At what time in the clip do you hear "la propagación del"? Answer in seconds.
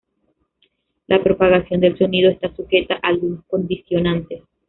1.05-1.95